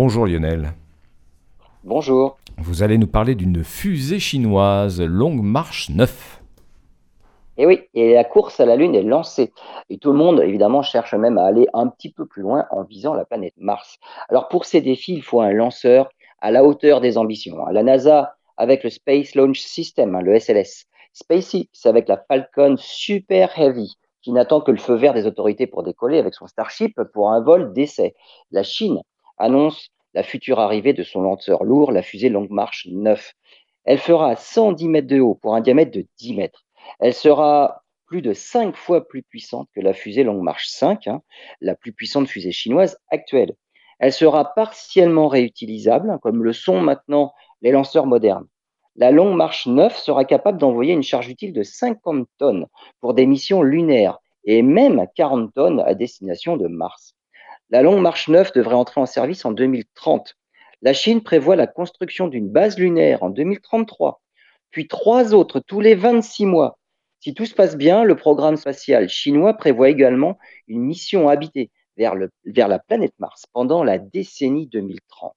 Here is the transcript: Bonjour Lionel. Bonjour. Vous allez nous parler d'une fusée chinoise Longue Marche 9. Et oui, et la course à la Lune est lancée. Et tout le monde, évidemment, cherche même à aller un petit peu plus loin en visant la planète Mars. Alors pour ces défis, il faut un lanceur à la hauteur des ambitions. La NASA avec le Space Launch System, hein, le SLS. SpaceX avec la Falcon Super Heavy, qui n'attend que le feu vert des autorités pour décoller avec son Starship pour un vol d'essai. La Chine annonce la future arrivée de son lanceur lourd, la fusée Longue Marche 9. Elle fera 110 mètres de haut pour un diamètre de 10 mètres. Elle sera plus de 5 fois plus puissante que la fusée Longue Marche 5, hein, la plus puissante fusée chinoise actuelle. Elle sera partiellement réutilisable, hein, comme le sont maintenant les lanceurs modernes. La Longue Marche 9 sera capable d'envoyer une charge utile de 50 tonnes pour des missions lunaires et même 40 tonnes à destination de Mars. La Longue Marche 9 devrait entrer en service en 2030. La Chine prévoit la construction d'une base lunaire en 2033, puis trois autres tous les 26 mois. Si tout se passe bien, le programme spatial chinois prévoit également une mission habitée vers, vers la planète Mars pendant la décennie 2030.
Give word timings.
Bonjour 0.00 0.28
Lionel. 0.28 0.74
Bonjour. 1.82 2.38
Vous 2.56 2.84
allez 2.84 2.98
nous 2.98 3.08
parler 3.08 3.34
d'une 3.34 3.64
fusée 3.64 4.20
chinoise 4.20 5.00
Longue 5.00 5.42
Marche 5.42 5.90
9. 5.90 6.40
Et 7.56 7.66
oui, 7.66 7.80
et 7.94 8.14
la 8.14 8.22
course 8.22 8.60
à 8.60 8.64
la 8.64 8.76
Lune 8.76 8.94
est 8.94 9.02
lancée. 9.02 9.52
Et 9.90 9.98
tout 9.98 10.12
le 10.12 10.18
monde, 10.18 10.40
évidemment, 10.40 10.82
cherche 10.82 11.14
même 11.14 11.36
à 11.36 11.46
aller 11.46 11.66
un 11.74 11.88
petit 11.88 12.12
peu 12.12 12.26
plus 12.26 12.42
loin 12.42 12.66
en 12.70 12.84
visant 12.84 13.12
la 13.12 13.24
planète 13.24 13.54
Mars. 13.56 13.98
Alors 14.28 14.46
pour 14.46 14.66
ces 14.66 14.80
défis, 14.80 15.14
il 15.14 15.22
faut 15.24 15.40
un 15.40 15.50
lanceur 15.50 16.08
à 16.40 16.52
la 16.52 16.62
hauteur 16.62 17.00
des 17.00 17.18
ambitions. 17.18 17.66
La 17.66 17.82
NASA 17.82 18.36
avec 18.56 18.84
le 18.84 18.90
Space 18.90 19.34
Launch 19.34 19.58
System, 19.58 20.14
hein, 20.14 20.22
le 20.22 20.38
SLS. 20.38 20.86
SpaceX 21.12 21.86
avec 21.86 22.06
la 22.06 22.18
Falcon 22.28 22.76
Super 22.78 23.50
Heavy, 23.58 23.96
qui 24.22 24.30
n'attend 24.30 24.60
que 24.60 24.70
le 24.70 24.78
feu 24.78 24.94
vert 24.94 25.12
des 25.12 25.26
autorités 25.26 25.66
pour 25.66 25.82
décoller 25.82 26.20
avec 26.20 26.34
son 26.34 26.46
Starship 26.46 26.94
pour 27.12 27.32
un 27.32 27.40
vol 27.40 27.72
d'essai. 27.72 28.14
La 28.52 28.62
Chine 28.62 29.02
annonce 29.38 29.90
la 30.14 30.22
future 30.22 30.58
arrivée 30.58 30.92
de 30.92 31.02
son 31.02 31.22
lanceur 31.22 31.64
lourd, 31.64 31.92
la 31.92 32.02
fusée 32.02 32.28
Longue 32.28 32.50
Marche 32.50 32.86
9. 32.90 33.34
Elle 33.84 33.98
fera 33.98 34.36
110 34.36 34.88
mètres 34.88 35.06
de 35.06 35.20
haut 35.20 35.34
pour 35.34 35.54
un 35.54 35.60
diamètre 35.60 35.92
de 35.92 36.06
10 36.18 36.34
mètres. 36.34 36.64
Elle 37.00 37.14
sera 37.14 37.82
plus 38.06 38.22
de 38.22 38.32
5 38.32 38.74
fois 38.74 39.06
plus 39.06 39.22
puissante 39.22 39.68
que 39.74 39.80
la 39.80 39.92
fusée 39.92 40.24
Longue 40.24 40.42
Marche 40.42 40.68
5, 40.68 41.06
hein, 41.06 41.22
la 41.60 41.74
plus 41.74 41.92
puissante 41.92 42.28
fusée 42.28 42.52
chinoise 42.52 42.98
actuelle. 43.10 43.54
Elle 43.98 44.12
sera 44.12 44.54
partiellement 44.54 45.28
réutilisable, 45.28 46.10
hein, 46.10 46.18
comme 46.22 46.42
le 46.42 46.52
sont 46.52 46.80
maintenant 46.80 47.32
les 47.60 47.70
lanceurs 47.70 48.06
modernes. 48.06 48.46
La 48.96 49.10
Longue 49.10 49.36
Marche 49.36 49.66
9 49.66 49.96
sera 49.96 50.24
capable 50.24 50.58
d'envoyer 50.58 50.92
une 50.92 51.02
charge 51.02 51.28
utile 51.28 51.52
de 51.52 51.62
50 51.62 52.26
tonnes 52.38 52.66
pour 53.00 53.14
des 53.14 53.26
missions 53.26 53.62
lunaires 53.62 54.18
et 54.44 54.62
même 54.62 55.06
40 55.14 55.54
tonnes 55.54 55.80
à 55.80 55.94
destination 55.94 56.56
de 56.56 56.66
Mars. 56.66 57.14
La 57.70 57.82
Longue 57.82 58.00
Marche 58.00 58.28
9 58.28 58.52
devrait 58.54 58.74
entrer 58.74 58.98
en 58.98 59.06
service 59.06 59.44
en 59.44 59.52
2030. 59.52 60.36
La 60.80 60.94
Chine 60.94 61.22
prévoit 61.22 61.54
la 61.54 61.66
construction 61.66 62.26
d'une 62.26 62.48
base 62.48 62.78
lunaire 62.78 63.22
en 63.22 63.28
2033, 63.28 64.22
puis 64.70 64.88
trois 64.88 65.34
autres 65.34 65.60
tous 65.60 65.80
les 65.80 65.94
26 65.94 66.46
mois. 66.46 66.78
Si 67.20 67.34
tout 67.34 67.44
se 67.44 67.54
passe 67.54 67.76
bien, 67.76 68.04
le 68.04 68.16
programme 68.16 68.56
spatial 68.56 69.10
chinois 69.10 69.52
prévoit 69.52 69.90
également 69.90 70.38
une 70.66 70.80
mission 70.80 71.28
habitée 71.28 71.70
vers, 71.98 72.14
vers 72.46 72.68
la 72.68 72.78
planète 72.78 73.14
Mars 73.18 73.44
pendant 73.52 73.84
la 73.84 73.98
décennie 73.98 74.66
2030. 74.68 75.34